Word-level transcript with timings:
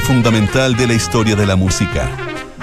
fundamental 0.00 0.76
de 0.76 0.86
la 0.86 0.94
historia 0.94 1.36
de 1.36 1.46
la 1.46 1.56
música. 1.56 2.10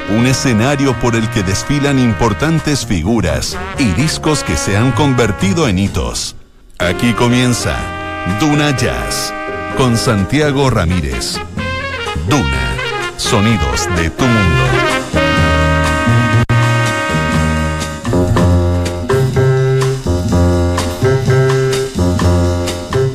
Un 0.09 0.25
escenario 0.25 0.93
por 0.99 1.15
el 1.15 1.29
que 1.29 1.43
desfilan 1.43 1.99
importantes 1.99 2.85
figuras 2.85 3.57
y 3.77 3.91
discos 3.91 4.43
que 4.43 4.55
se 4.55 4.75
han 4.75 4.91
convertido 4.91 5.67
en 5.67 5.79
hitos. 5.79 6.35
Aquí 6.79 7.13
comienza 7.13 7.77
Duna 8.39 8.75
Jazz 8.75 9.33
con 9.77 9.97
Santiago 9.97 10.69
Ramírez. 10.69 11.35
Duna, 12.27 12.71
sonidos 13.17 13.87
de 13.95 14.09
tu 14.09 14.25
mundo. 14.25 14.89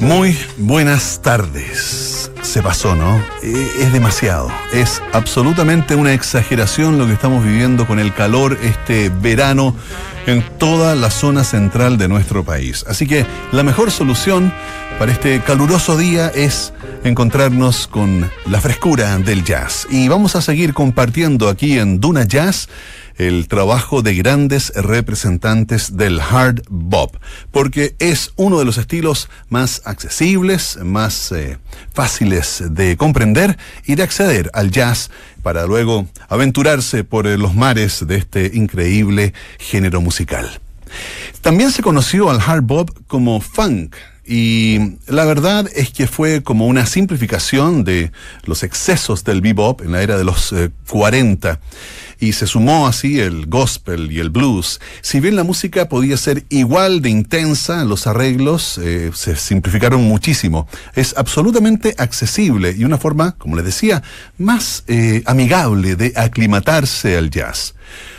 Muy 0.01 0.39
buenas 0.59 1.21
tardes. 1.23 2.14
Se 2.45 2.63
pasó, 2.63 2.95
¿no? 2.95 3.19
Eh, 3.43 3.69
es 3.81 3.93
demasiado. 3.93 4.49
Es 4.73 5.03
absolutamente 5.13 5.97
una 5.97 6.13
exageración 6.13 6.99
lo 6.99 7.07
que 7.07 7.15
estamos 7.15 7.43
viviendo 7.43 7.87
con 7.87 7.99
el 7.99 8.13
calor 8.13 8.59
este 8.63 9.09
verano 9.09 9.75
en 10.27 10.45
toda 10.59 10.95
la 10.95 11.11
zona 11.11 11.43
central 11.43 11.97
de 11.97 12.07
nuestro 12.07 12.45
país. 12.45 12.85
Así 12.87 13.07
que 13.07 13.27
la 13.51 13.63
mejor 13.63 13.91
solución 13.91 14.53
para 14.99 15.11
este 15.11 15.41
caluroso 15.41 15.97
día 15.97 16.29
es 16.29 16.73
encontrarnos 17.03 17.87
con 17.87 18.31
la 18.47 18.61
frescura 18.61 19.19
del 19.19 19.43
jazz. 19.43 19.89
Y 19.91 20.09
vamos 20.09 20.37
a 20.37 20.43
seguir 20.43 20.75
compartiendo 20.75 21.49
aquí 21.49 21.79
en 21.79 21.99
Duna 21.99 22.25
Jazz 22.25 22.69
el 23.17 23.49
trabajo 23.49 24.03
de 24.03 24.15
grandes 24.15 24.73
representantes 24.75 25.97
del 25.97 26.21
hard 26.21 26.63
bop, 26.69 27.17
porque 27.51 27.95
es 27.99 28.33
uno 28.37 28.59
de 28.59 28.65
los 28.65 28.79
estilos 28.79 29.29
más 29.49 29.83
accesibles, 29.85 30.79
más 30.83 31.33
eh, 31.33 31.59
fáciles 31.93 32.63
de 32.71 32.97
comprender 32.97 33.57
y 33.87 33.95
de 33.95 34.03
acceder 34.03 34.51
al 34.53 34.71
jazz 34.71 35.11
para 35.43 35.67
luego 35.67 36.07
aventurarse 36.29 37.05
por 37.05 37.27
eh, 37.27 37.39
los 37.39 37.55
mares 37.55 38.07
de 38.07 38.17
este 38.17 38.51
increíble 38.55 39.35
género 39.59 40.01
musical. 40.01 40.61
También 41.41 41.73
se 41.73 41.83
conoció 41.83 42.31
al 42.31 42.41
hard 42.41 42.63
bop 42.63 42.91
como 43.07 43.41
funk, 43.41 43.95
y 44.27 44.97
la 45.07 45.27
verdad 45.27 45.69
es 45.75 45.91
que 45.91 46.07
fue 46.07 46.43
como 46.43 46.67
una 46.67 46.87
simplificación 46.87 47.85
de 47.85 48.11
los 48.45 48.63
excesos 48.63 49.23
del 49.23 49.43
bebop 49.43 49.83
en 49.83 49.93
la 49.93 50.03
era 50.03 50.17
de 50.17 50.25
los 50.25 50.55
40 50.89 51.61
y 52.19 52.33
se 52.33 52.47
sumó 52.47 52.87
así 52.87 53.21
el 53.21 53.47
gospel 53.47 54.11
y 54.13 54.21
el 54.21 54.31
blues. 54.31 54.81
Si 55.01 55.21
bien 55.21 55.37
la 55.37 55.45
música 55.45 55.89
podía 55.89 56.17
ser 56.17 56.45
igual 56.49 57.03
de 57.03 57.11
intensa, 57.11 57.85
los 57.85 58.07
arreglos 58.07 58.79
eh, 58.79 59.11
se 59.15 59.37
simplificaron 59.37 60.03
muchísimo. 60.03 60.69
Es 60.95 61.15
absolutamente 61.17 61.95
accesible 61.99 62.75
y 62.77 62.85
una 62.85 62.99
forma, 62.99 63.33
como 63.33 63.57
les 63.57 63.65
decía, 63.65 64.03
más 64.39 64.85
eh, 64.87 65.23
amigable 65.27 65.97
de 65.97 66.13
aclimatarse 66.17 67.17
al 67.17 67.31
jazz. 67.31 67.75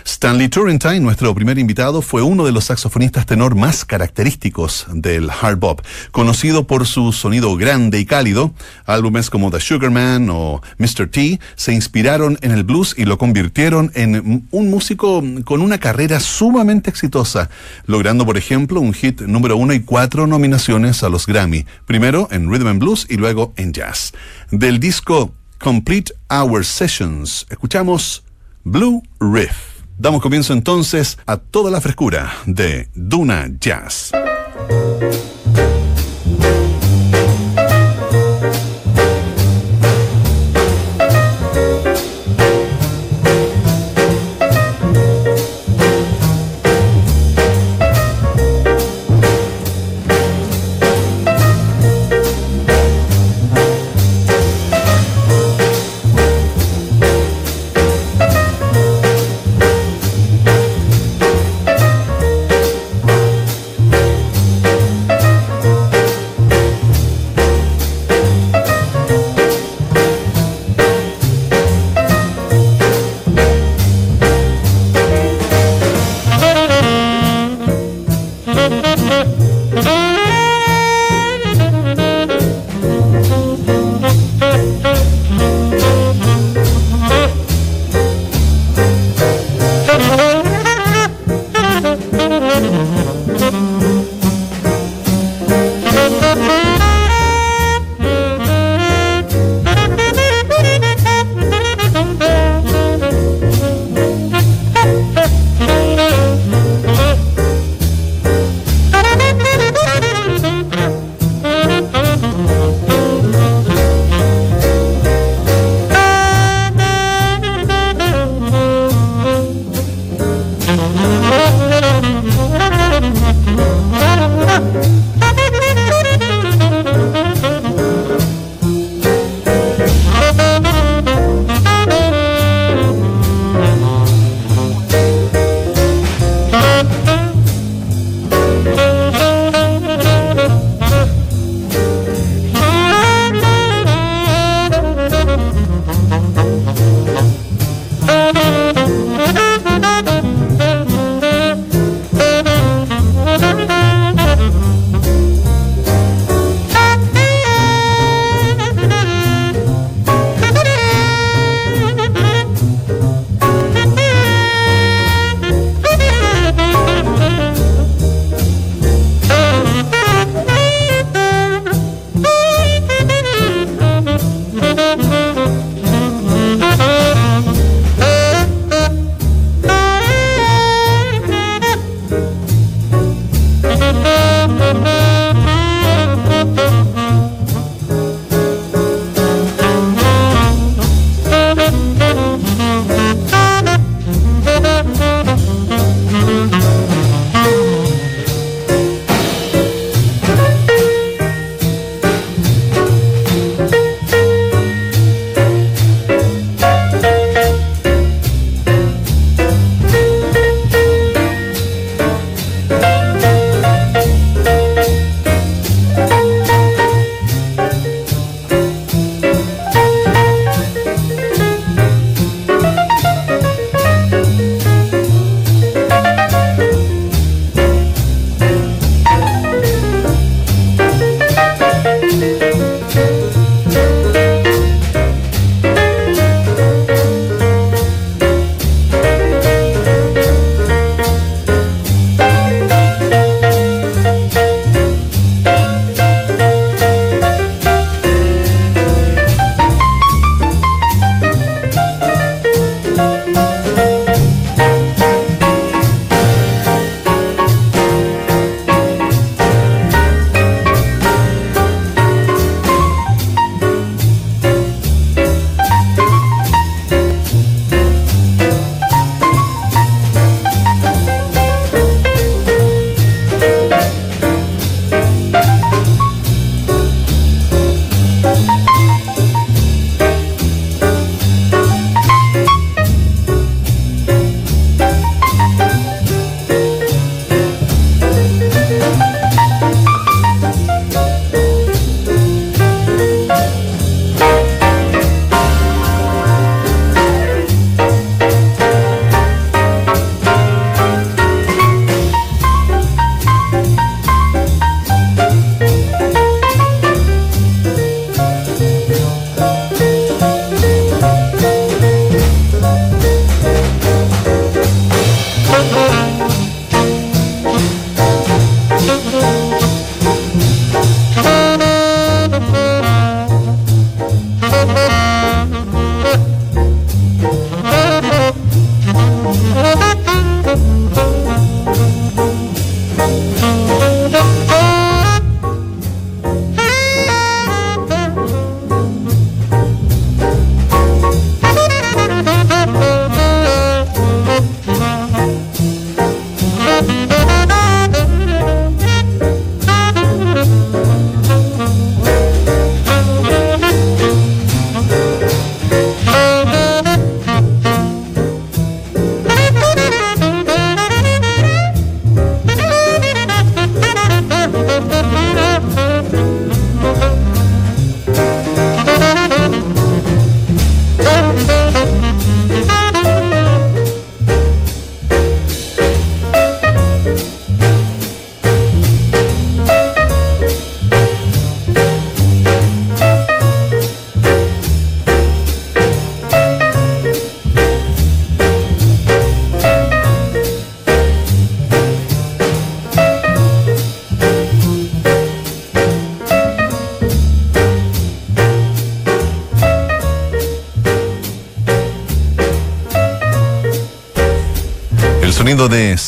Stanley 0.05 0.49
Turrentine, 0.49 0.99
nuestro 0.99 1.33
primer 1.33 1.57
invitado, 1.57 2.01
fue 2.01 2.21
uno 2.21 2.45
de 2.45 2.51
los 2.51 2.65
saxofonistas 2.65 3.25
tenor 3.25 3.55
más 3.55 3.85
característicos 3.85 4.85
del 4.93 5.29
hard 5.29 5.57
bop, 5.57 5.81
conocido 6.11 6.67
por 6.67 6.85
su 6.85 7.11
sonido 7.11 7.55
grande 7.55 7.99
y 7.99 8.05
cálido. 8.05 8.53
Álbumes 8.85 9.29
como 9.29 9.51
The 9.51 9.59
Sugarman 9.59 10.29
o 10.29 10.61
Mr. 10.77 11.09
T 11.09 11.39
se 11.55 11.73
inspiraron 11.73 12.37
en 12.41 12.51
el 12.51 12.63
blues 12.63 12.93
y 12.97 13.05
lo 13.05 13.17
convirtieron 13.17 13.91
en 13.95 14.47
un 14.51 14.69
músico 14.69 15.23
con 15.43 15.61
una 15.61 15.79
carrera 15.79 16.19
sumamente 16.19 16.89
exitosa, 16.89 17.49
logrando, 17.85 18.25
por 18.25 18.37
ejemplo, 18.37 18.79
un 18.81 18.93
hit 18.93 19.21
número 19.21 19.57
uno 19.57 19.73
y 19.73 19.81
cuatro 19.81 20.27
nominaciones 20.27 21.03
a 21.03 21.09
los 21.09 21.25
Grammy, 21.25 21.65
primero 21.85 22.27
en 22.31 22.51
Rhythm 22.51 22.67
and 22.67 22.79
Blues 22.79 23.07
y 23.09 23.17
luego 23.17 23.53
en 23.57 23.73
Jazz. 23.73 24.13
Del 24.51 24.79
disco 24.79 25.33
Complete 25.57 26.13
Our 26.29 26.65
Sessions, 26.65 27.45
escuchamos 27.49 28.24
Blue 28.65 29.03
Riff. 29.19 29.83
Damos 29.99 30.23
comienzo 30.23 30.51
entonces 30.51 31.19
a 31.27 31.37
toda 31.37 31.69
la 31.69 31.79
frescura 31.81 32.33
de 32.47 32.89
Duna 32.95 33.47
Jazz. 33.59 34.11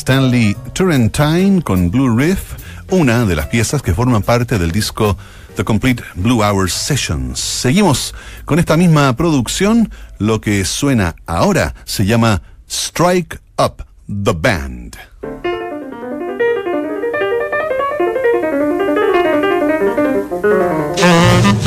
Stanley 0.07 0.55
Turrentine 0.71 1.61
con 1.61 1.91
Blue 1.91 2.17
Riff, 2.17 2.53
una 2.91 3.25
de 3.25 3.35
las 3.35 3.47
piezas 3.47 3.81
que 3.81 3.93
forman 3.93 4.23
parte 4.23 4.57
del 4.57 4.71
disco 4.71 5.17
The 5.57 5.65
Complete 5.65 6.01
Blue 6.15 6.41
Hour 6.41 6.71
Sessions. 6.71 7.37
Seguimos 7.37 8.15
con 8.45 8.57
esta 8.57 8.77
misma 8.77 9.13
producción, 9.17 9.91
lo 10.17 10.39
que 10.39 10.63
suena 10.63 11.17
ahora 11.25 11.75
se 11.83 12.05
llama 12.05 12.41
Strike 12.69 13.41
Up 13.57 13.83
the 14.07 14.31
Band. 14.31 14.95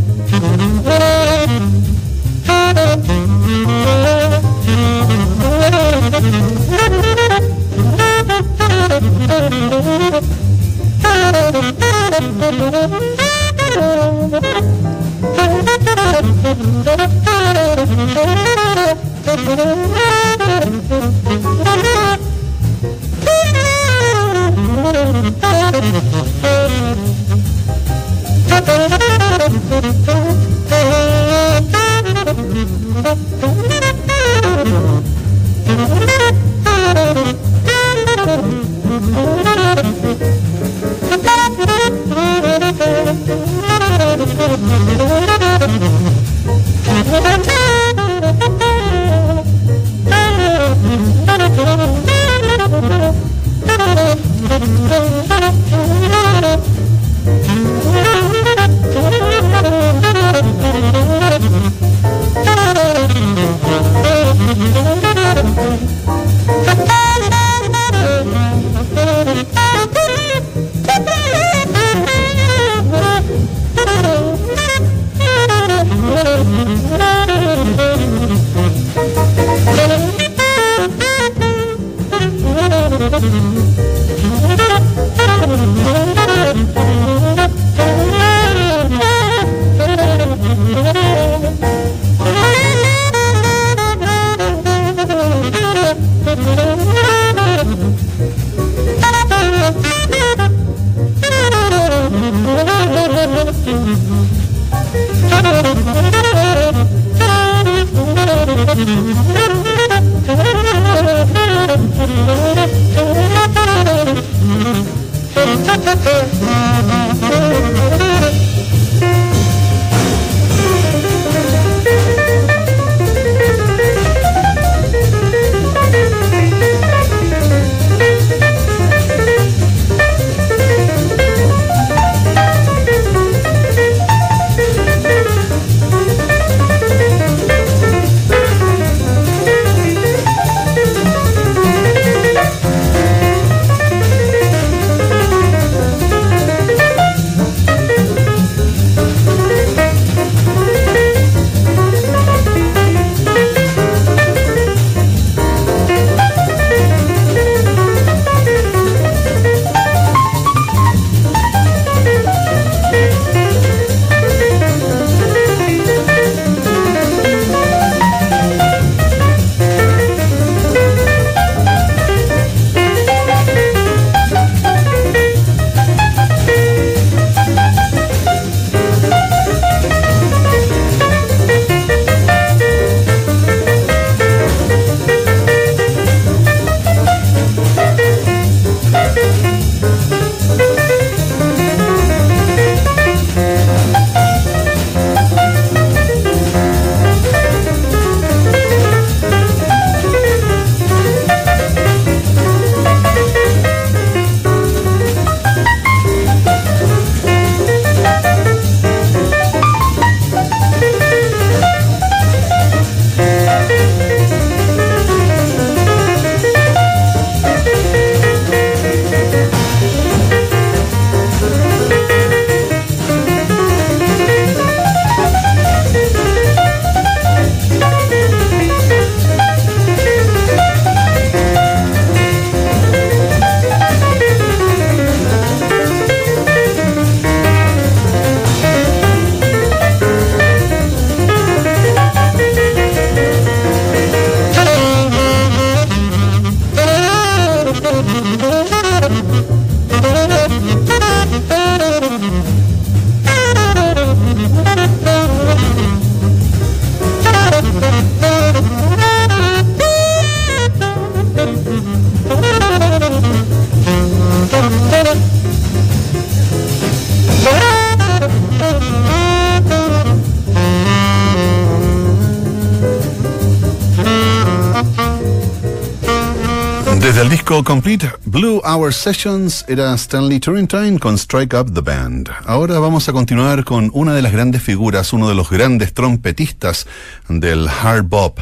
Complete 277.63 278.09
Blue 278.25 278.61
Hour 278.63 278.93
Sessions 278.93 279.63
era 279.67 279.93
Stanley 279.95 280.39
Turrentine 280.39 280.99
con 280.99 281.17
Strike 281.17 281.53
Up 281.53 281.73
the 281.73 281.81
Band. 281.81 282.29
Ahora 282.45 282.79
vamos 282.79 283.07
a 283.07 283.13
continuar 283.13 283.63
con 283.63 283.89
una 283.93 284.13
de 284.13 284.21
las 284.21 284.31
grandes 284.31 284.63
figuras, 284.63 285.13
uno 285.13 285.29
de 285.29 285.35
los 285.35 285.49
grandes 285.49 285.93
trompetistas 285.93 286.87
del 287.29 287.67
hard 287.67 288.05
bop. 288.05 288.39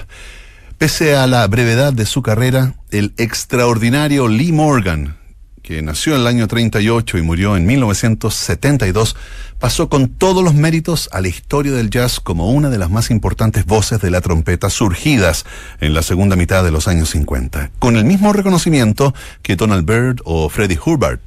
Pese 0.77 1.15
a 1.15 1.27
la 1.27 1.45
brevedad 1.47 1.93
de 1.93 2.05
su 2.05 2.21
carrera, 2.21 2.75
el 2.91 3.13
extraordinario 3.17 4.27
Lee 4.27 4.51
Morgan, 4.51 5.18
que 5.69 5.83
nació 5.83 6.15
en 6.15 6.21
el 6.21 6.27
año 6.27 6.47
38 6.47 7.19
y 7.19 7.21
murió 7.21 7.55
en 7.55 7.67
1972, 7.67 9.15
pasó 9.59 9.88
con 9.88 10.07
todos 10.07 10.43
los 10.43 10.55
méritos 10.55 11.09
a 11.11 11.21
la 11.21 11.27
historia 11.27 11.71
del 11.73 11.91
jazz 11.91 12.19
como 12.19 12.49
una 12.49 12.71
de 12.71 12.79
las 12.79 12.89
más 12.89 13.11
importantes 13.11 13.67
voces 13.67 14.01
de 14.01 14.09
la 14.09 14.21
trompeta 14.21 14.71
surgidas 14.71 15.45
en 15.79 15.93
la 15.93 16.01
segunda 16.01 16.35
mitad 16.35 16.63
de 16.63 16.71
los 16.71 16.88
años 16.88 17.11
50, 17.11 17.69
con 17.77 17.97
el 17.97 18.05
mismo 18.05 18.33
reconocimiento 18.33 19.13
que 19.43 19.57
Donald 19.57 19.85
Byrd 19.85 20.21
o 20.25 20.49
Freddie 20.49 20.79
Hubbard. 20.83 21.19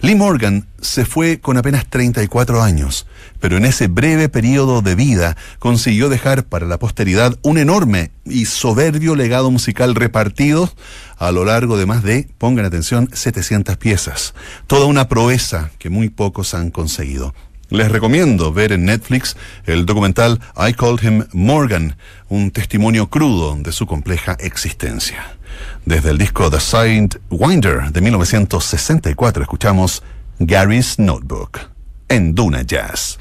Lee 0.00 0.16
Morgan 0.16 0.66
se 0.80 1.04
fue 1.04 1.38
con 1.38 1.56
apenas 1.56 1.86
34 1.88 2.62
años, 2.62 3.06
pero 3.38 3.56
en 3.56 3.64
ese 3.64 3.86
breve 3.86 4.28
periodo 4.28 4.82
de 4.82 4.96
vida 4.96 5.36
consiguió 5.60 6.08
dejar 6.08 6.44
para 6.44 6.66
la 6.66 6.78
posteridad 6.78 7.38
un 7.42 7.58
enorme 7.58 8.10
y 8.24 8.46
soberbio 8.46 9.14
legado 9.14 9.50
musical 9.50 9.94
repartido 9.94 10.72
a 11.18 11.32
lo 11.32 11.44
largo 11.44 11.76
de 11.76 11.86
más 11.86 12.02
de, 12.02 12.28
pongan 12.38 12.64
atención, 12.64 13.08
700 13.12 13.76
piezas. 13.76 14.34
Toda 14.66 14.86
una 14.86 15.08
proeza 15.08 15.70
que 15.78 15.90
muy 15.90 16.08
pocos 16.08 16.54
han 16.54 16.70
conseguido. 16.70 17.34
Les 17.70 17.90
recomiendo 17.90 18.52
ver 18.52 18.72
en 18.72 18.84
Netflix 18.84 19.36
el 19.64 19.86
documental 19.86 20.40
I 20.56 20.74
Called 20.74 21.02
Him 21.02 21.24
Morgan, 21.32 21.96
un 22.28 22.50
testimonio 22.50 23.08
crudo 23.08 23.56
de 23.56 23.72
su 23.72 23.86
compleja 23.86 24.36
existencia. 24.38 25.36
Desde 25.84 26.10
el 26.10 26.18
disco 26.18 26.50
The 26.50 26.58
Winder 27.30 27.90
de 27.90 28.00
1964 28.00 29.42
escuchamos 29.42 30.02
Gary's 30.38 30.98
Notebook 30.98 31.58
en 32.08 32.34
Duna 32.34 32.62
Jazz. 32.62 33.18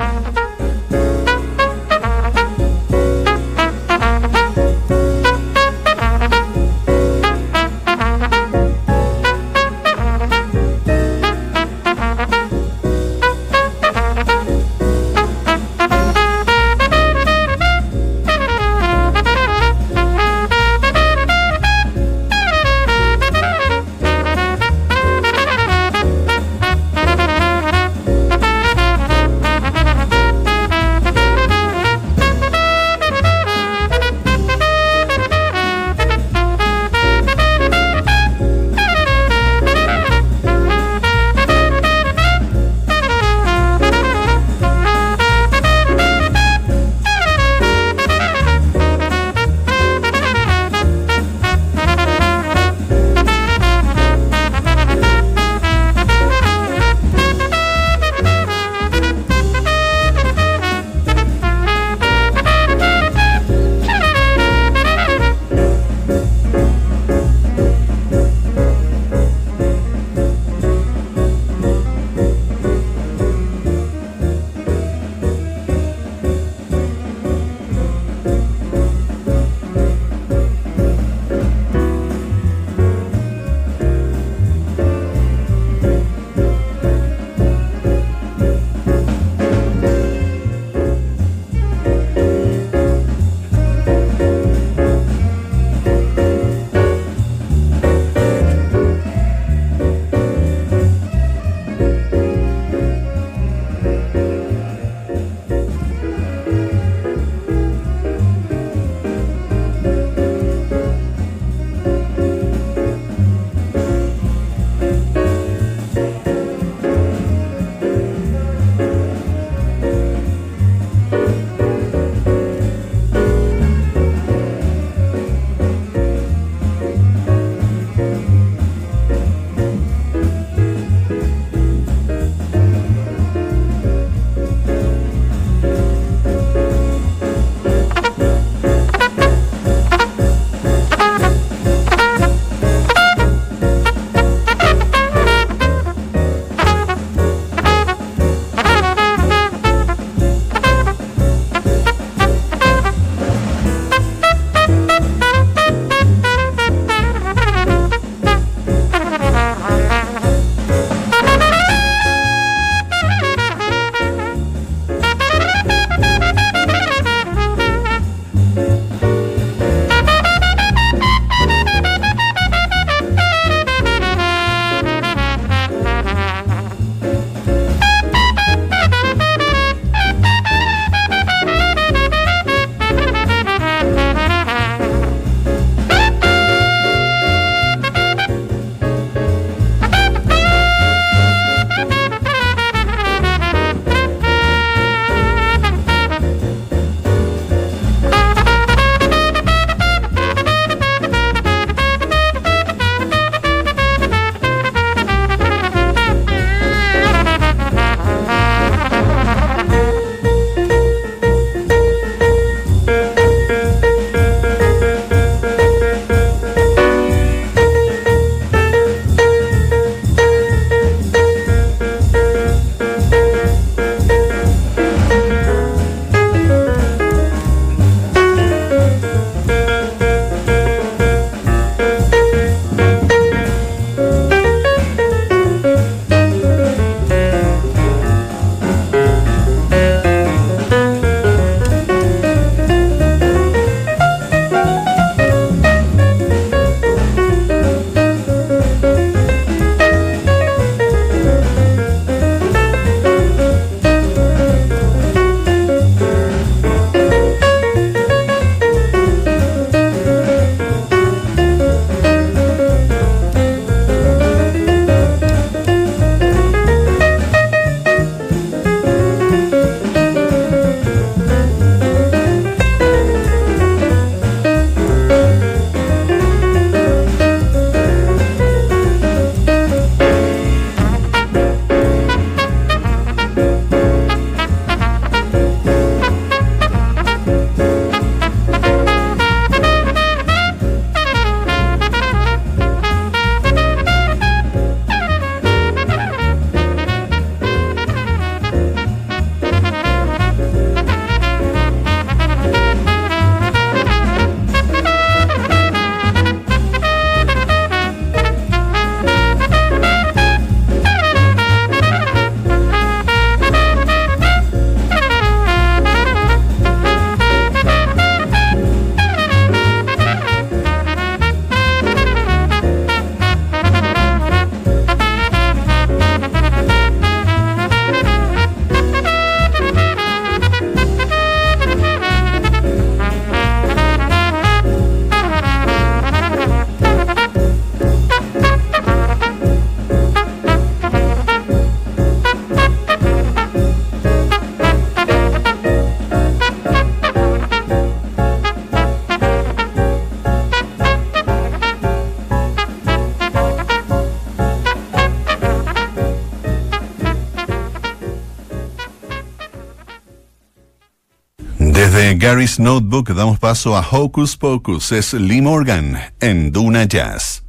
Gary's 362.24 362.58
Notebook 362.58 363.14
damos 363.14 363.38
paso 363.38 363.76
a 363.76 363.82
Hocus 363.82 364.38
Pocus. 364.38 364.94
Es 364.94 365.12
Lee 365.12 365.42
Morgan 365.42 366.00
en 366.22 366.54
Duna 366.54 366.86
Jazz. 366.86 367.43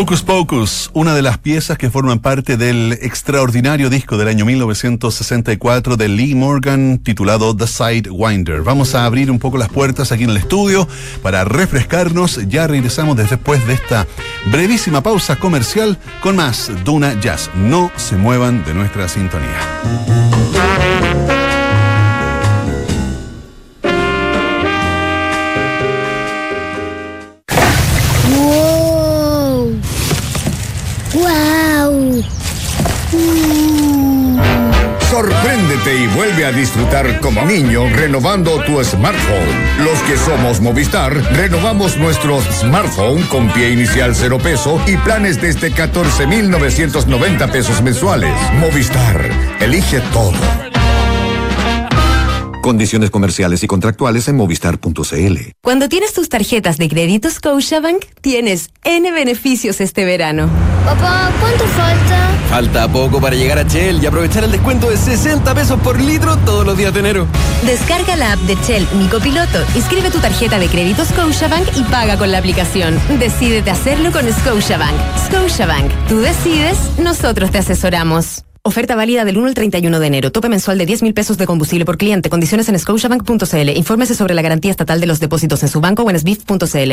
Hocus 0.00 0.22
Pocus, 0.22 0.90
una 0.94 1.14
de 1.14 1.20
las 1.20 1.36
piezas 1.36 1.76
que 1.76 1.90
forman 1.90 2.20
parte 2.20 2.56
del 2.56 2.94
extraordinario 3.02 3.90
disco 3.90 4.16
del 4.16 4.28
año 4.28 4.46
1964 4.46 5.98
de 5.98 6.08
Lee 6.08 6.34
Morgan 6.34 6.98
titulado 7.00 7.54
The 7.54 7.66
Sidewinder. 7.66 8.62
Vamos 8.62 8.94
a 8.94 9.04
abrir 9.04 9.30
un 9.30 9.38
poco 9.38 9.58
las 9.58 9.68
puertas 9.68 10.10
aquí 10.10 10.24
en 10.24 10.30
el 10.30 10.38
estudio 10.38 10.88
para 11.20 11.44
refrescarnos. 11.44 12.48
Ya 12.48 12.66
regresamos 12.66 13.14
después 13.14 13.66
de 13.66 13.74
esta 13.74 14.06
brevísima 14.46 15.02
pausa 15.02 15.36
comercial 15.36 15.98
con 16.22 16.36
más 16.36 16.72
Duna 16.82 17.20
Jazz. 17.20 17.50
No 17.54 17.92
se 17.96 18.16
muevan 18.16 18.64
de 18.64 18.72
nuestra 18.72 19.06
sintonía. 19.06 19.58
A 36.50 36.52
disfrutar 36.52 37.20
como 37.20 37.44
niño 37.44 37.88
renovando 37.88 38.60
tu 38.64 38.82
smartphone. 38.82 39.84
Los 39.84 39.98
que 40.00 40.16
somos 40.16 40.60
Movistar, 40.60 41.12
renovamos 41.36 41.96
nuestro 41.96 42.40
smartphone 42.40 43.22
con 43.24 43.48
pie 43.52 43.70
inicial 43.70 44.16
cero 44.16 44.38
peso 44.42 44.80
y 44.86 44.96
planes 44.96 45.40
desde 45.40 45.70
14,990 45.70 47.52
pesos 47.52 47.82
mensuales. 47.82 48.34
Movistar, 48.58 49.30
elige 49.60 50.00
todo. 50.12 50.32
Condiciones 52.62 53.10
comerciales 53.10 53.62
y 53.62 53.68
contractuales 53.68 54.26
en 54.28 54.36
movistar.cl. 54.36 55.36
Cuando 55.62 55.88
tienes 55.88 56.12
tus 56.12 56.28
tarjetas 56.28 56.78
de 56.78 56.88
crédito 56.88 57.30
Scotiabank, 57.30 58.04
tienes 58.20 58.70
N 58.82 59.10
beneficios 59.12 59.80
este 59.80 60.04
verano. 60.04 60.50
Papá, 60.84 61.30
¿cuánto 61.40 61.64
falta? 61.66 62.30
Falta 62.48 62.88
poco 62.88 63.20
para 63.20 63.36
llegar 63.36 63.58
a 63.58 63.62
Shell 63.62 64.02
y 64.02 64.06
aprovechar 64.06 64.44
el 64.44 64.50
descuento 64.50 64.90
de 64.90 64.96
60 64.96 65.54
pesos 65.54 65.78
por 65.80 66.00
litro 66.00 66.36
todos 66.38 66.66
los 66.66 66.76
días 66.76 66.92
de 66.92 67.00
enero. 67.00 67.26
Descarga 67.64 68.16
la 68.16 68.32
app 68.32 68.40
de 68.40 68.56
Shell 68.56 68.86
Mi 68.98 69.06
Copiloto, 69.06 69.58
inscribe 69.74 70.10
tu 70.10 70.18
tarjeta 70.18 70.58
de 70.58 70.68
crédito 70.68 71.04
Scotiabank 71.04 71.76
y 71.76 71.84
paga 71.84 72.16
con 72.16 72.32
la 72.32 72.38
aplicación. 72.38 72.98
Decídete 73.18 73.70
hacerlo 73.70 74.10
con 74.10 74.30
Scotiabank. 74.32 74.96
Scotiabank, 75.26 75.90
tú 76.08 76.20
decides, 76.20 76.76
nosotros 76.98 77.50
te 77.50 77.58
asesoramos. 77.58 78.44
Oferta 78.62 78.94
válida 78.94 79.24
del 79.24 79.38
1 79.38 79.46
al 79.46 79.54
31 79.54 80.00
de 80.00 80.06
enero. 80.06 80.32
Tope 80.32 80.48
mensual 80.48 80.76
de 80.76 80.86
10 80.86 81.02
mil 81.02 81.14
pesos 81.14 81.38
de 81.38 81.46
combustible 81.46 81.84
por 81.86 81.96
cliente. 81.96 82.28
Condiciones 82.28 82.68
en 82.68 82.78
scotiabank.cl. 82.78 83.70
Infórmese 83.74 84.14
sobre 84.14 84.34
la 84.34 84.42
garantía 84.42 84.70
estatal 84.70 85.00
de 85.00 85.06
los 85.06 85.18
depósitos 85.18 85.62
en 85.62 85.68
su 85.70 85.80
banco 85.80 86.02
o 86.02 86.10
en 86.10 86.18
sbif.cl. 86.18 86.92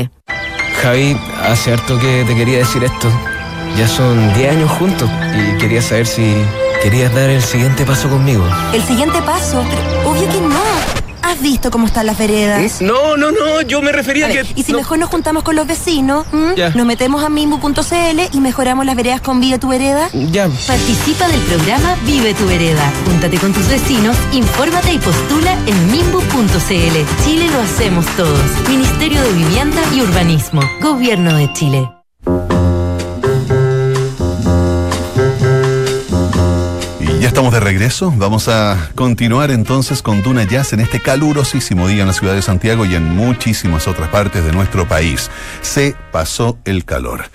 Javi, 0.82 1.18
hace 1.42 1.74
harto 1.74 2.00
que 2.00 2.24
te 2.26 2.36
quería 2.36 2.60
decir 2.60 2.84
esto. 2.84 3.12
Ya 3.76 3.88
son 3.88 4.34
10 4.34 4.52
años 4.56 4.72
juntos 4.72 5.10
y 5.36 5.58
quería 5.58 5.82
saber 5.82 6.08
si 6.08 6.34
querías 6.82 7.14
dar 7.14 7.30
el 7.30 7.42
siguiente 7.42 7.86
paso 7.86 8.10
conmigo. 8.10 8.44
¿El 8.74 8.82
siguiente 8.84 9.22
paso? 9.22 9.64
Pero 9.70 10.10
obvio 10.12 10.28
que 10.30 10.42
no. 10.42 10.98
¿Has 11.22 11.42
visto 11.42 11.70
cómo 11.72 11.88
están 11.88 12.06
las 12.06 12.18
veredas? 12.18 12.82
No, 12.82 13.18
no, 13.18 13.32
no, 13.32 13.62
yo 13.62 13.82
me 13.82 13.92
refería 13.92 14.28
A 14.28 14.30
a 14.30 14.34
ver, 14.34 14.46
que... 14.46 14.62
y 14.62 14.64
si 14.64 14.72
no- 14.72 14.78
mejor 14.78 14.98
nos 14.98 15.10
juntamos 15.10 15.44
con 15.44 15.56
los 15.58 15.68
vecinos. 15.68 16.26
Ya. 16.56 16.70
nos 16.70 16.86
metemos 16.86 17.22
a 17.24 17.28
mimbu.cl 17.30 18.20
y 18.32 18.40
mejoramos 18.40 18.86
las 18.86 18.96
veredas 18.96 19.20
con 19.20 19.42
Vive 19.42 19.60
tu 19.60 19.68
Vereda. 19.68 20.10
Ya, 20.32 20.48
Participa 20.66 21.28
del 21.28 21.42
programa 21.42 21.96
Vive 22.06 22.34
tu 22.34 22.46
Vereda. 22.48 22.92
Júntate 23.06 23.38
con 23.40 23.52
tus 23.52 23.68
vecinos, 23.68 24.16
infórmate 24.32 24.94
y 24.94 25.00
postula 25.00 25.54
en 25.68 25.92
mimbu.cl. 25.92 27.24
Chile 27.26 27.48
lo 27.52 27.62
hacemos 27.62 28.06
todos. 28.16 28.40
Ministerio 28.70 29.22
de 29.22 29.34
Vivienda 29.34 29.82
y 29.94 30.02
Urbanismo. 30.02 30.62
Gobierno 30.82 31.36
de 31.36 31.52
Chile. 31.54 31.90
Estamos 37.38 37.54
de 37.54 37.60
regreso. 37.60 38.12
Vamos 38.18 38.48
a 38.48 38.90
continuar 38.96 39.52
entonces 39.52 40.02
con 40.02 40.24
Duna 40.24 40.46
Jazz 40.46 40.74
en 40.74 40.80
este 40.80 41.00
calurosísimo 41.00 41.88
día 41.88 42.02
en 42.02 42.08
la 42.08 42.14
ciudad 42.14 42.34
de 42.34 42.42
Santiago 42.42 42.84
y 42.84 42.96
en 42.96 43.16
muchísimas 43.16 43.88
otras 43.88 44.10
partes 44.10 44.44
de 44.44 44.52
nuestro 44.52 44.88
país. 44.88 45.30
Se 45.62 45.96
pasó 46.12 46.58
el 46.66 46.84
calor. 46.84 47.26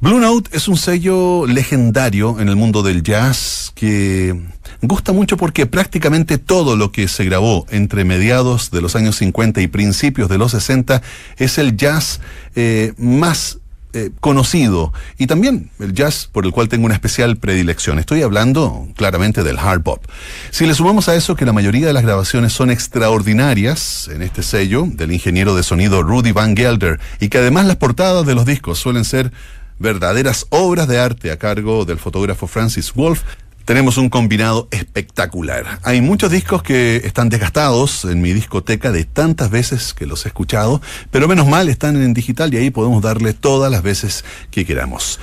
Blue 0.00 0.18
Note 0.18 0.48
es 0.56 0.66
un 0.66 0.78
sello 0.78 1.46
legendario 1.46 2.40
en 2.40 2.48
el 2.48 2.56
mundo 2.56 2.82
del 2.82 3.02
jazz 3.02 3.70
que 3.74 4.34
gusta 4.80 5.12
mucho 5.12 5.36
porque 5.36 5.66
prácticamente 5.66 6.38
todo 6.38 6.74
lo 6.74 6.90
que 6.90 7.06
se 7.06 7.26
grabó 7.26 7.66
entre 7.68 8.06
mediados 8.06 8.70
de 8.70 8.80
los 8.80 8.96
años 8.96 9.16
50 9.16 9.60
y 9.60 9.66
principios 9.66 10.30
de 10.30 10.38
los 10.38 10.52
60 10.52 11.02
es 11.36 11.58
el 11.58 11.76
jazz 11.76 12.22
eh, 12.54 12.94
más 12.96 13.58
eh, 13.94 14.10
conocido 14.20 14.92
y 15.18 15.28
también 15.28 15.70
el 15.78 15.94
jazz 15.94 16.28
por 16.30 16.44
el 16.44 16.50
cual 16.50 16.68
tengo 16.68 16.84
una 16.84 16.94
especial 16.94 17.36
predilección. 17.36 18.00
Estoy 18.00 18.22
hablando 18.22 18.88
claramente 18.96 19.44
del 19.44 19.56
hard 19.56 19.82
bop. 19.82 20.04
Si 20.50 20.66
le 20.66 20.74
sumamos 20.74 21.08
a 21.08 21.14
eso 21.14 21.36
que 21.36 21.44
la 21.44 21.52
mayoría 21.52 21.86
de 21.86 21.92
las 21.92 22.02
grabaciones 22.02 22.52
son 22.52 22.70
extraordinarias 22.70 24.10
en 24.12 24.22
este 24.22 24.42
sello 24.42 24.84
del 24.86 25.12
ingeniero 25.12 25.54
de 25.54 25.62
sonido 25.62 26.02
Rudy 26.02 26.32
Van 26.32 26.56
Gelder 26.56 26.98
y 27.20 27.28
que 27.28 27.38
además 27.38 27.66
las 27.66 27.76
portadas 27.76 28.26
de 28.26 28.34
los 28.34 28.44
discos 28.44 28.80
suelen 28.80 29.04
ser 29.04 29.32
verdaderas 29.78 30.46
obras 30.50 30.88
de 30.88 30.98
arte 30.98 31.30
a 31.30 31.38
cargo 31.38 31.84
del 31.84 31.98
fotógrafo 31.98 32.46
Francis 32.46 32.92
Wolf, 32.94 33.22
tenemos 33.64 33.96
un 33.96 34.08
combinado 34.08 34.68
espectacular. 34.70 35.80
Hay 35.82 36.00
muchos 36.00 36.30
discos 36.30 36.62
que 36.62 36.96
están 36.96 37.28
desgastados 37.28 38.04
en 38.04 38.20
mi 38.20 38.32
discoteca 38.32 38.92
de 38.92 39.04
tantas 39.04 39.50
veces 39.50 39.94
que 39.94 40.06
los 40.06 40.24
he 40.24 40.28
escuchado, 40.28 40.80
pero 41.10 41.28
menos 41.28 41.46
mal 41.46 41.68
están 41.68 41.96
en 41.96 42.14
digital 42.14 42.52
y 42.52 42.58
ahí 42.58 42.70
podemos 42.70 43.02
darle 43.02 43.32
todas 43.32 43.70
las 43.70 43.82
veces 43.82 44.24
que 44.50 44.64
queramos. 44.64 45.18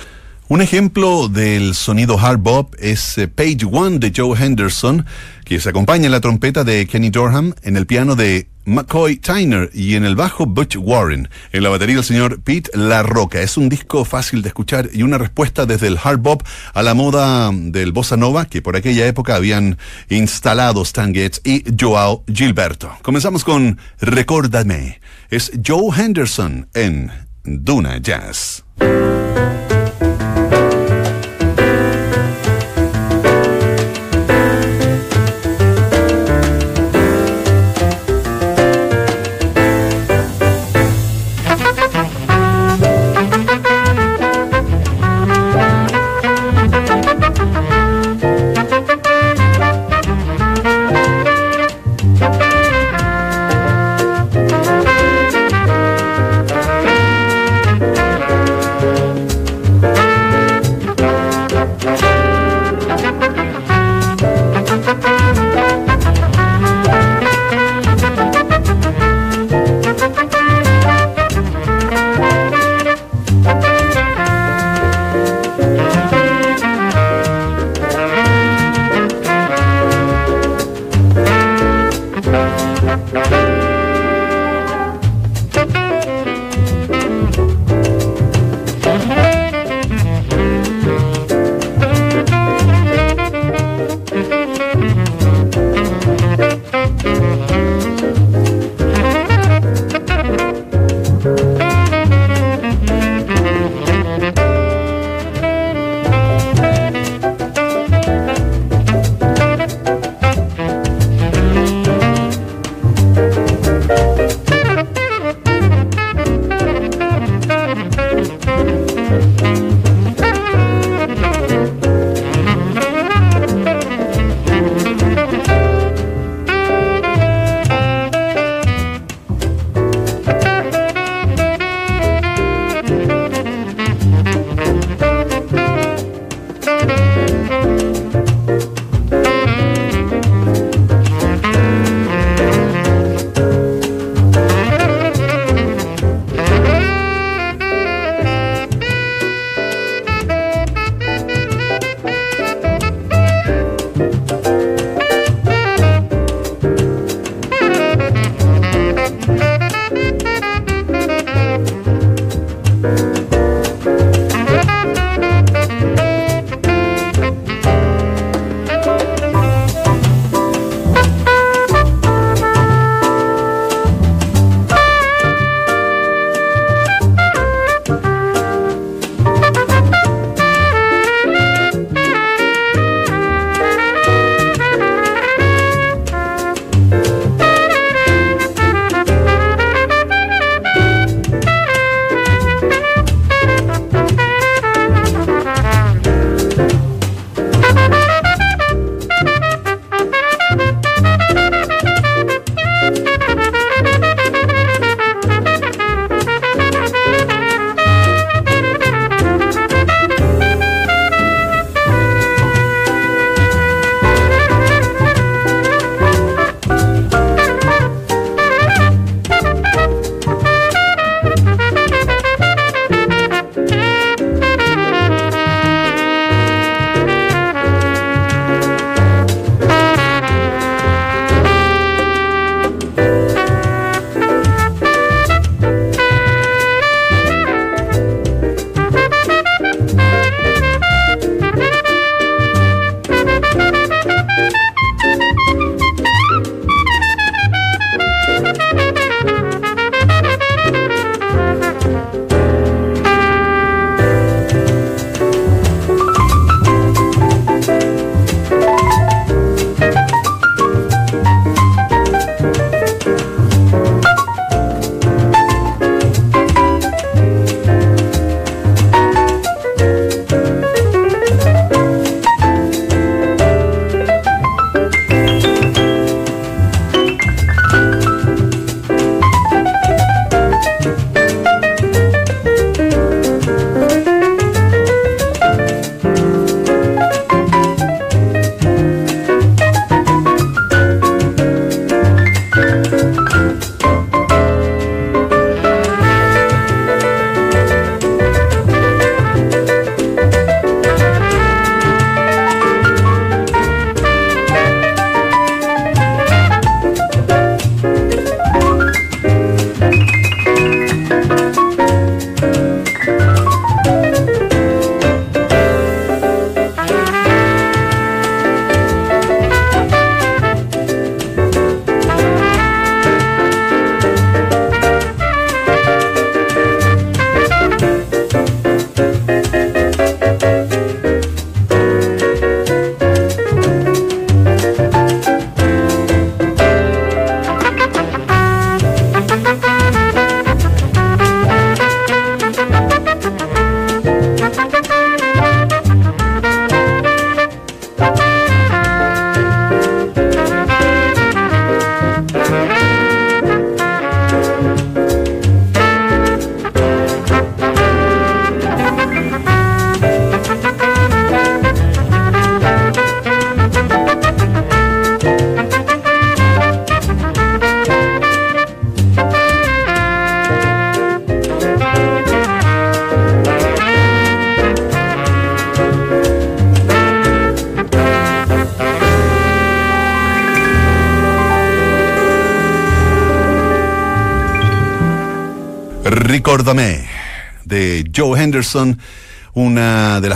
Un 0.52 0.62
ejemplo 0.62 1.30
del 1.30 1.76
sonido 1.76 2.20
hard 2.20 2.40
bop 2.40 2.76
es 2.78 3.18
eh, 3.18 3.30
Page 3.30 3.66
One 3.72 4.00
de 4.00 4.12
Joe 4.14 4.38
Henderson, 4.38 5.06
que 5.46 5.62
se 5.62 5.70
acompaña 5.70 6.08
en 6.08 6.12
la 6.12 6.20
trompeta 6.20 6.66
de 6.66 6.86
Kenny 6.88 7.10
Dorham, 7.10 7.54
en 7.64 7.78
el 7.78 7.86
piano 7.86 8.18
de 8.18 8.50
McCoy 8.66 9.16
Tyner 9.16 9.70
y 9.74 9.96
en 9.96 10.04
el 10.04 10.18
bajo 10.18 10.46
Butch 10.46 10.76
Warren. 10.76 11.30
En 11.54 11.64
la 11.64 11.70
batería 11.70 11.96
el 11.96 12.04
señor 12.04 12.42
Pete 12.42 12.70
La 12.74 13.02
Roca. 13.02 13.40
Es 13.40 13.56
un 13.56 13.70
disco 13.70 14.04
fácil 14.04 14.42
de 14.42 14.50
escuchar 14.50 14.90
y 14.92 15.04
una 15.04 15.18
respuesta 15.18 15.66
desde 15.66 15.88
el 15.88 15.98
hard 16.04 16.20
bop 16.20 16.44
a 16.74 16.84
la 16.84 16.96
moda 16.96 17.50
del 17.54 17.94
bossa 17.94 18.18
nova 18.18 18.44
que 18.44 18.62
por 18.62 18.76
aquella 18.76 19.08
época 19.08 19.38
habían 19.38 19.78
instalado 20.10 20.82
Stan 20.82 21.14
Getz 21.14 21.40
y 21.46 21.64
Joao 21.80 22.26
Gilberto. 22.28 22.92
Comenzamos 23.04 23.46
con 23.46 23.80
Recórdame. 24.02 25.00
Es 25.30 25.50
Joe 25.66 25.98
Henderson 25.98 26.68
en 26.74 27.10
Duna 27.46 28.00
Jazz. 28.00 28.66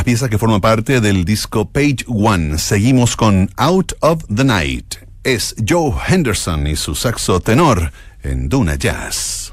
Piezas 0.05 0.29
que 0.29 0.37
forma 0.37 0.61
parte 0.61 1.01
del 1.01 1.25
disco 1.25 1.65
Page 1.65 2.05
One. 2.07 2.59
Seguimos 2.59 3.15
con 3.15 3.49
Out 3.57 3.93
of 4.01 4.23
the 4.33 4.43
Night. 4.43 4.97
Es 5.23 5.55
Joe 5.67 5.91
Henderson 6.07 6.67
y 6.67 6.75
su 6.75 6.93
saxo 6.93 7.39
tenor 7.39 7.91
en 8.21 8.47
Duna 8.47 8.75
Jazz. 8.75 9.44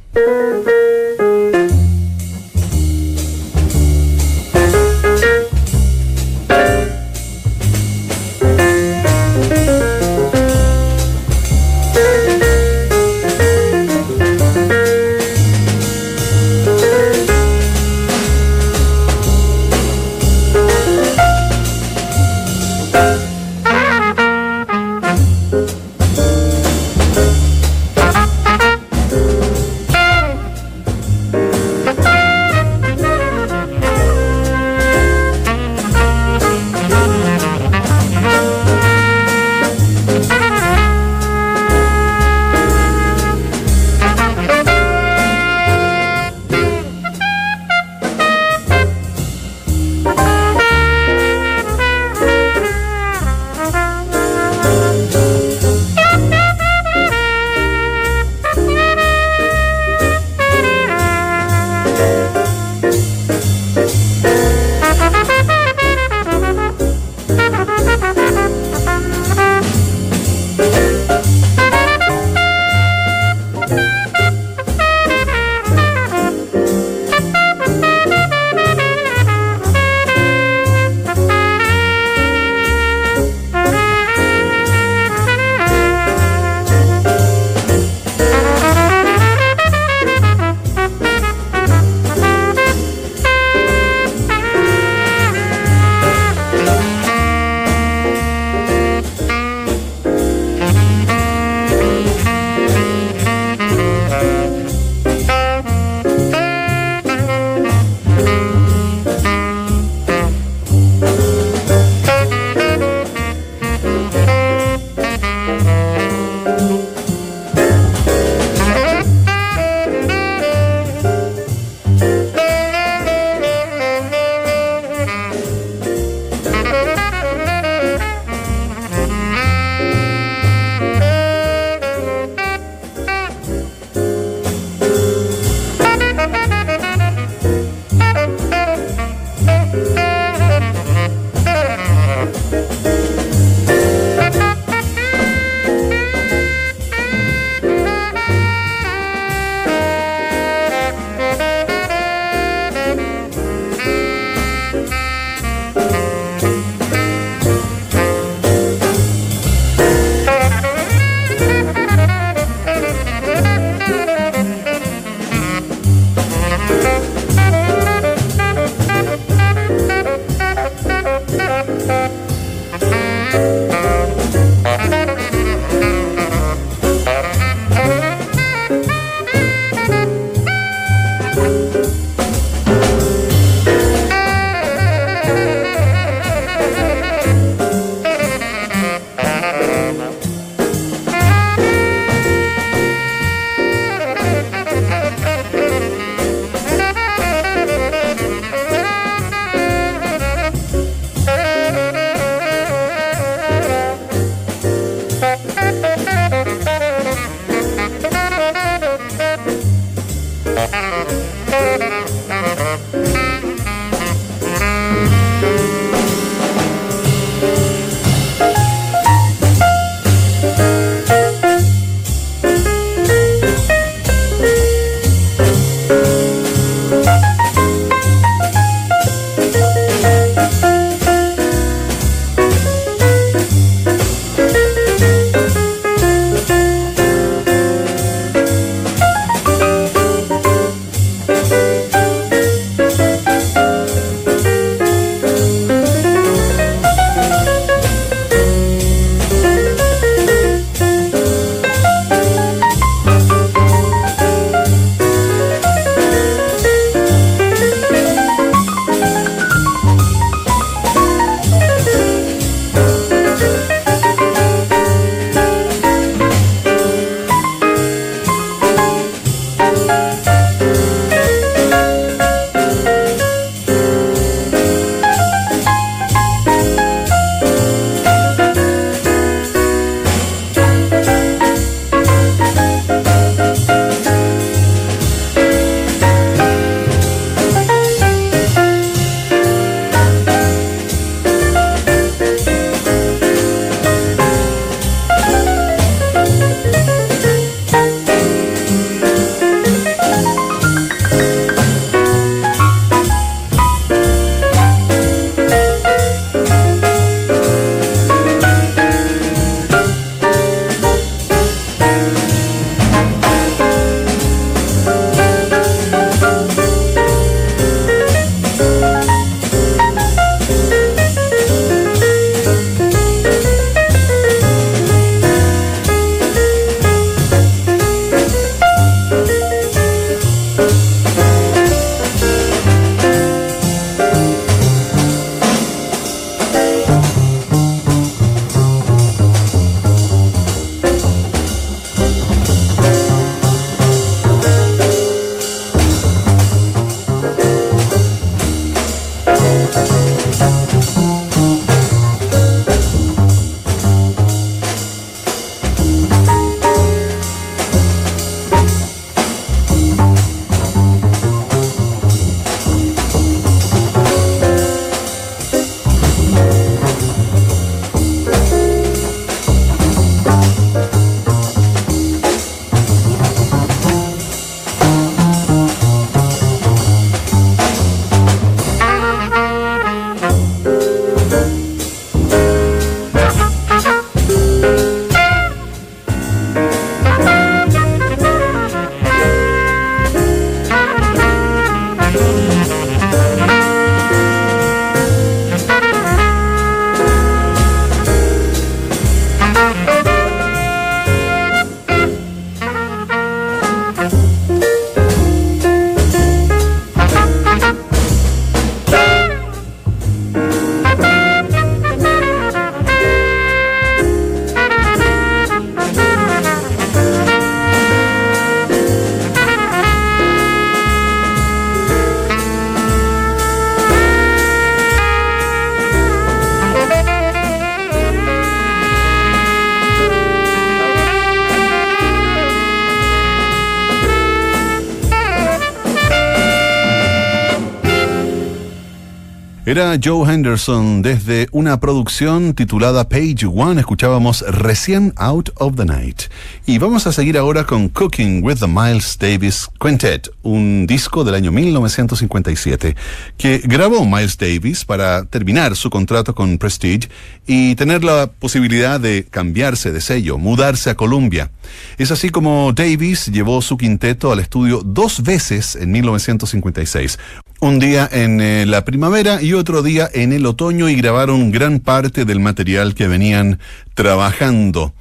Era 439.73 439.97
Joe 439.99 440.31
Henderson 440.31 441.01
desde 441.01 441.49
una 441.51 441.81
producción 441.81 442.53
titulada 442.53 443.09
Page 443.09 443.47
One. 443.47 443.81
Escuchábamos 443.81 444.45
recién 444.47 445.15
Out 445.17 445.49
of 445.57 445.77
the 445.77 445.87
Night. 445.87 446.25
Y 446.65 446.79
vamos 446.79 447.09
a 447.09 447.13
seguir 447.13 447.37
ahora 447.39 447.65
con 447.65 447.89
Cooking 447.89 448.45
with 448.45 448.59
the 448.61 448.69
Miles 448.69 449.19
Davis 449.19 449.69
Quintet, 449.81 450.31
un 450.43 450.87
disco 450.87 451.25
del 451.25 451.35
año 451.35 451.51
1957 451.51 452.95
que 453.37 453.59
grabó 453.65 454.07
Miles 454.07 454.39
Davis 454.39 454.85
para 454.85 455.25
terminar 455.25 455.75
su 455.75 455.91
contrato 455.91 456.37
con 456.37 456.59
Prestige 456.59 457.09
y 457.49 457.75
tener 457.75 458.05
la 458.05 458.29
posibilidad 458.29 459.01
de 459.01 459.27
cambiarse 459.29 459.91
de 459.91 460.01
sello, 460.01 460.39
mudarse 460.39 460.91
a 460.91 460.95
Columbia. 460.95 461.51
Es 461.99 462.13
así 462.13 462.31
como 462.31 462.73
Davis 462.73 463.27
llevó 463.27 463.61
su 463.61 463.77
quinteto 463.77 464.31
al 464.31 464.39
estudio 464.39 464.83
dos 464.85 465.25
veces 465.25 465.75
en 465.75 465.91
1956 465.91 467.19
un 467.63 467.79
día 467.79 468.09
en 468.11 468.41
eh, 468.41 468.67
la 468.67 468.85
primavera 468.85 469.41
y 469.41 469.53
otro 469.53 469.83
día 469.83 470.09
en 470.13 470.33
el 470.33 470.47
otoño 470.47 470.89
y 470.89 470.97
grabaron 470.97 471.53
gran 471.53 471.79
parte 471.79 472.25
del 472.25 472.41
material 472.41 472.95
que 472.95 473.07
venían 473.07 473.61
trabajando. 473.95 474.95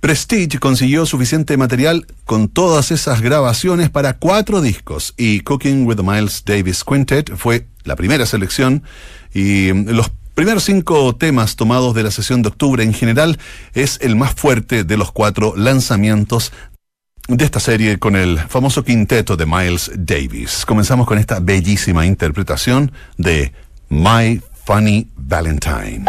Prestige 0.00 0.58
consiguió 0.58 1.04
suficiente 1.04 1.58
material 1.58 2.06
con 2.24 2.48
todas 2.48 2.90
esas 2.90 3.20
grabaciones 3.20 3.90
para 3.90 4.16
cuatro 4.16 4.62
discos 4.62 5.12
y 5.18 5.40
Cooking 5.40 5.86
with 5.86 5.96
the 5.96 6.02
Miles 6.02 6.42
Davis 6.46 6.84
Quintet 6.84 7.36
fue 7.36 7.66
la 7.84 7.96
primera 7.96 8.24
selección 8.24 8.82
y 9.34 9.70
mm, 9.74 9.90
los 9.90 10.10
primeros 10.34 10.64
cinco 10.64 11.14
temas 11.16 11.54
tomados 11.54 11.94
de 11.94 12.02
la 12.02 12.10
sesión 12.10 12.40
de 12.40 12.48
octubre 12.48 12.82
en 12.82 12.94
general 12.94 13.38
es 13.74 13.98
el 14.00 14.16
más 14.16 14.32
fuerte 14.32 14.84
de 14.84 14.96
los 14.96 15.12
cuatro 15.12 15.52
lanzamientos 15.54 16.50
de 17.28 17.44
esta 17.44 17.60
serie 17.60 17.98
con 17.98 18.16
el 18.16 18.38
famoso 18.38 18.82
quinteto 18.82 19.36
de 19.36 19.44
Miles 19.44 19.90
Davis. 19.94 20.64
Comenzamos 20.64 21.06
con 21.06 21.18
esta 21.18 21.40
bellísima 21.40 22.06
interpretación 22.06 22.90
de 23.18 23.52
My 23.90 24.40
Funny 24.64 25.08
Valentine. 25.14 26.06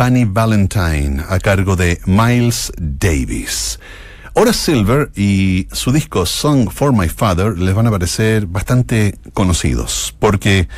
Funny 0.00 0.24
Valentine 0.24 1.22
a 1.28 1.38
cargo 1.38 1.76
de 1.76 2.00
Miles 2.06 2.72
Davis. 2.78 3.78
Horace 4.32 4.72
Silver 4.72 5.10
y 5.14 5.68
su 5.72 5.92
disco 5.92 6.24
Song 6.24 6.70
for 6.70 6.94
My 6.94 7.10
Father 7.10 7.58
les 7.58 7.74
van 7.74 7.86
a 7.86 7.90
parecer 7.90 8.46
bastante 8.46 9.18
conocidos, 9.34 10.16
porque 10.18 10.68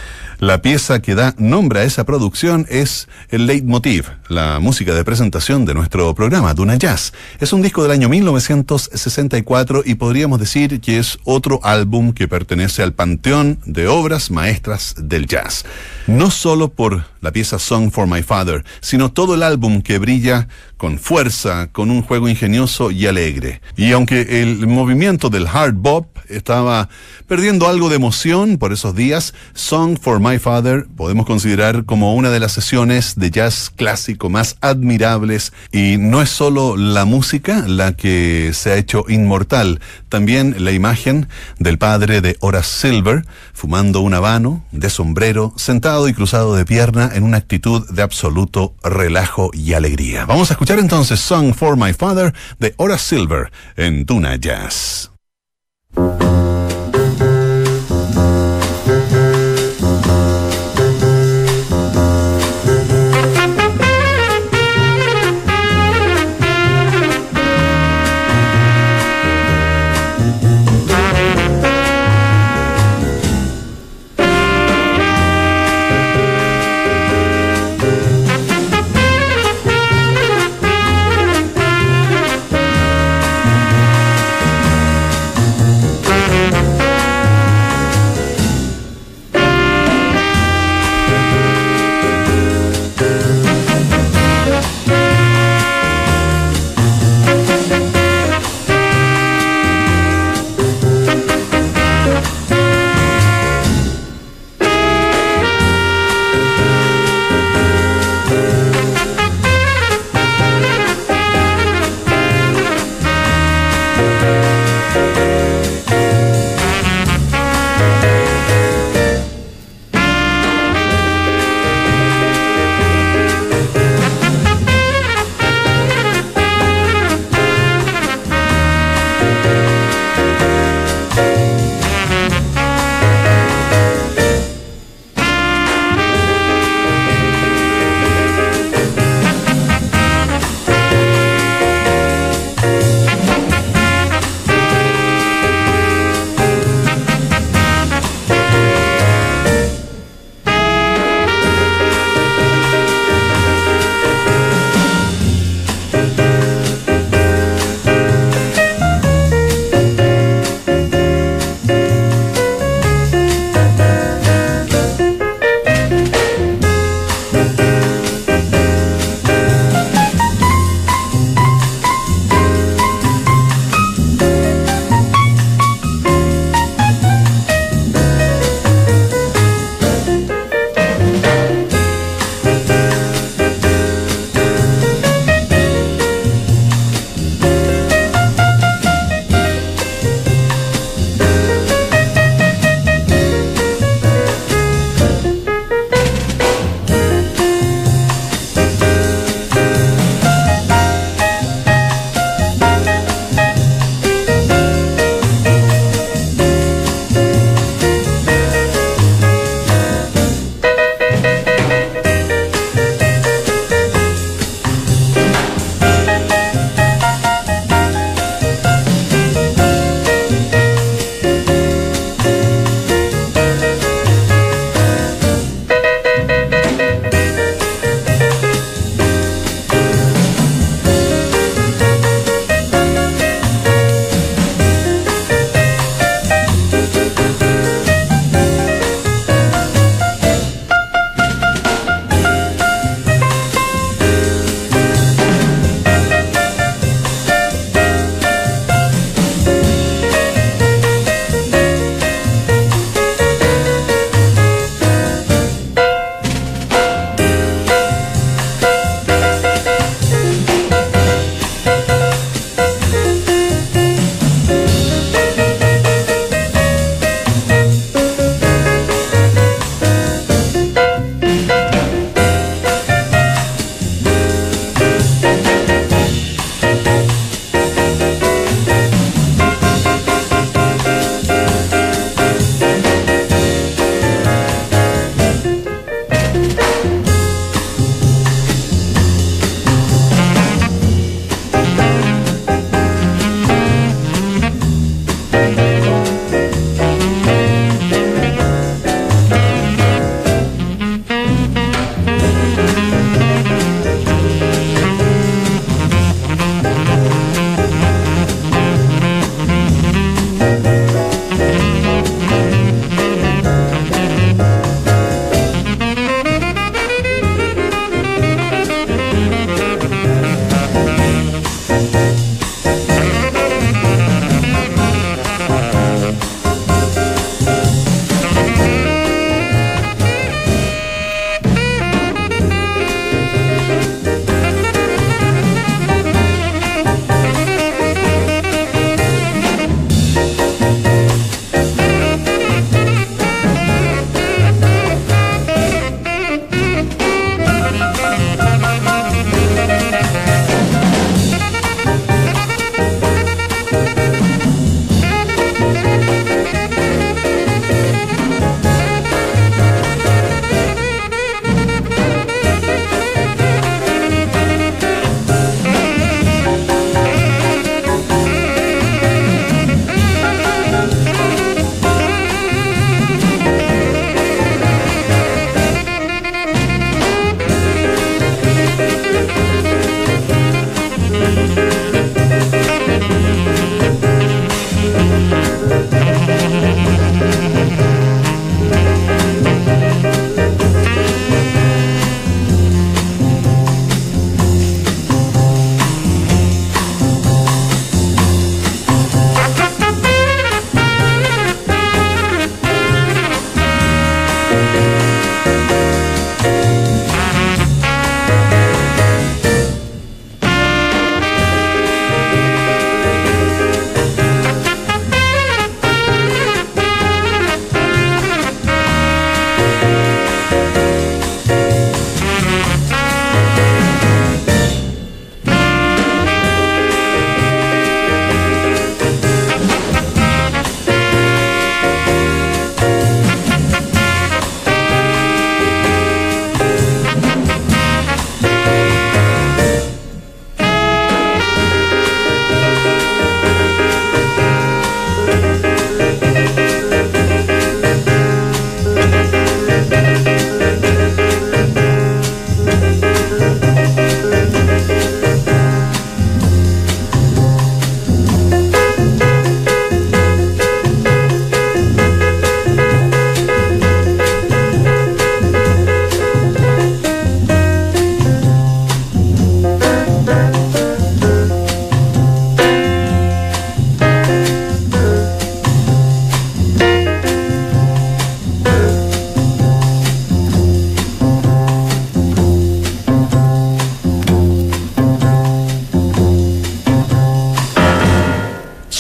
la 0.43 0.61
pieza 0.61 1.01
que 1.01 1.14
da 1.14 1.36
nombre 1.38 1.78
a 1.78 1.84
esa 1.84 2.03
producción 2.03 2.66
es 2.68 3.07
el 3.28 3.47
leitmotiv, 3.47 4.07
la 4.26 4.59
música 4.59 4.93
de 4.93 5.05
presentación 5.05 5.64
de 5.64 5.72
nuestro 5.72 6.12
programa, 6.16 6.53
Duna 6.53 6.74
Jazz. 6.74 7.12
Es 7.38 7.53
un 7.53 7.62
disco 7.62 7.80
del 7.84 7.93
año 7.93 8.09
1964 8.09 9.82
y 9.84 9.95
podríamos 9.95 10.40
decir 10.40 10.80
que 10.80 10.99
es 10.99 11.20
otro 11.22 11.61
álbum 11.62 12.12
que 12.12 12.26
pertenece 12.26 12.82
al 12.82 12.93
panteón 12.93 13.61
de 13.66 13.86
obras 13.86 14.32
maestras 14.32 14.97
del 14.99 15.28
jazz. 15.28 15.64
No 16.09 16.32
solo 16.32 16.70
por 16.70 17.05
la 17.20 17.30
pieza 17.30 17.61
Song 17.61 17.93
for 17.93 18.09
My 18.09 18.24
Father, 18.24 18.64
sino 18.80 19.12
todo 19.12 19.36
el 19.36 19.45
álbum 19.45 19.80
que 19.80 19.99
brilla 19.99 20.49
con 20.76 20.99
fuerza, 20.99 21.68
con 21.70 21.93
un 21.93 22.03
juego 22.03 22.28
ingenioso 22.28 22.90
y 22.90 23.07
alegre. 23.07 23.61
Y 23.76 23.93
aunque 23.93 24.43
el 24.43 24.66
movimiento 24.66 25.30
del 25.30 25.47
hard 25.47 25.74
bop 25.74 26.09
estaba 26.28 26.88
perdiendo 27.28 27.68
algo 27.68 27.88
de 27.88 27.97
emoción 27.97 28.59
por 28.59 28.72
esos 28.72 28.97
días, 28.97 29.34
Song 29.55 29.97
for 30.01 30.18
My 30.18 30.32
Father 30.39 30.87
podemos 30.97 31.26
considerar 31.26 31.85
como 31.85 32.14
una 32.14 32.30
de 32.30 32.41
las 32.41 32.53
sesiones 32.53 33.14
de 33.16 33.30
jazz 33.30 33.70
clásico 33.74 34.28
más 34.28 34.57
admirables 34.61 35.53
y 35.72 35.97
no 35.99 36.22
es 36.22 36.30
solo 36.30 36.76
la 36.76 37.05
música 37.05 37.64
la 37.66 37.95
que 37.97 38.51
se 38.55 38.72
ha 38.72 38.76
hecho 38.76 39.05
inmortal, 39.09 39.80
también 40.09 40.57
la 40.59 40.72
imagen 40.72 41.28
del 41.59 41.78
padre 41.78 42.20
de 42.20 42.37
Horace 42.41 42.89
Silver 42.89 43.24
fumando 43.53 44.01
un 44.01 44.14
habano 44.14 44.64
de 44.72 44.91
sombrero, 44.91 45.53
sentado 45.57 46.09
y 46.09 46.14
cruzado 46.14 46.55
de 46.55 46.64
pierna 46.64 47.11
en 47.14 47.22
una 47.22 47.39
actitud 47.39 47.89
de 47.91 48.03
absoluto 48.03 48.74
relajo 48.83 49.51
y 49.53 49.74
alegría. 49.74 50.24
Vamos 50.26 50.51
a 50.51 50.55
escuchar 50.55 50.78
entonces 50.78 51.20
Song 51.20 51.55
for 51.55 51.76
My 51.76 51.93
Father 51.93 52.35
de 52.59 52.74
Horace 52.76 53.16
Silver 53.16 53.53
en 53.76 54.07
Tuna 54.07 54.37
Jazz. 54.37 55.11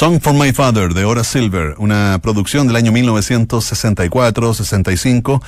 Song 0.02 0.18
for 0.20 0.34
My 0.34 0.52
Father 0.52 0.92
de 0.94 1.04
Hora 1.04 1.22
Silver, 1.22 1.76
una 1.78 2.18
producción 2.20 2.66
del 2.66 2.74
año 2.74 2.90
1964-65 2.90 5.40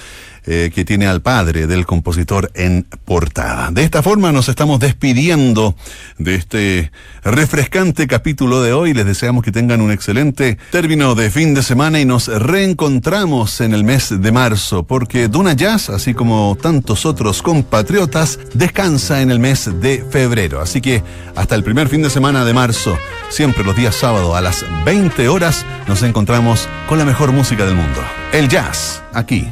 eh, 0.47 0.71
que 0.73 0.85
tiene 0.85 1.09
al 1.09 1.23
padre 1.23 1.67
del 1.67 1.87
compositor 1.87 2.53
en 2.55 2.87
portada. 3.05 3.71
De 3.71 3.83
esta 3.83 4.03
forma 4.03 4.33
nos 4.33 4.49
estamos 4.49 4.81
despidiendo 4.81 5.75
de 6.19 6.35
este 6.35 6.93
refrescante 7.23 8.07
capítulo 8.07 8.63
de 8.63 8.73
hoy. 8.73 8.95
Les 8.95 9.07
deseamos 9.07 9.45
que 9.45 9.53
tengan 9.53 9.81
un 9.81 9.91
excelente 9.91 10.59
término 10.71 11.15
de 11.15 11.31
fin 11.31 11.55
de 11.55 11.63
semana 11.63 12.01
y 12.01 12.05
nos 12.05 12.29
reencontramos 12.29 13.61
en 13.61 13.75
el 13.75 13.85
mes 13.85 14.21
de 14.21 14.33
marzo, 14.33 14.85
porque 14.85 15.29
Duna 15.29 15.55
Jazz, 15.55 15.91
así 15.91 16.15
como 16.15 16.57
tantos 16.61 17.07
otros 17.07 17.43
compatriotas, 17.43 18.39
descansa 18.55 19.23
en 19.23 19.31
el 19.31 19.39
mes 19.39 19.71
de 19.81 20.05
febrero. 20.11 20.61
Así 20.61 20.81
que 20.81 21.03
hasta 21.37 21.55
el 21.55 21.65
primer 21.65 21.89
fin 21.89 22.03
de 22.03 22.11
semana 22.11 22.45
de 22.45 22.55
marzo, 22.55 22.97
siempre 23.29 23.65
los 23.65 23.77
días 23.77 23.95
sábados 23.95 24.35
a 24.35 24.41
las 24.41 24.65
20 24.85 25.29
horas, 25.29 25.67
nos 25.89 26.03
encontramos 26.03 26.69
con 26.89 26.99
la 26.99 27.05
mejor 27.05 27.33
música 27.33 27.65
del 27.65 27.75
mundo. 27.75 28.01
El 28.33 28.49
jazz, 28.49 29.03
aquí 29.13 29.47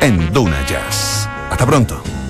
en 0.00 0.32
Duna 0.32 0.66
Jazz. 0.66 1.28
Hasta 1.50 1.64
pronto. 1.64 2.21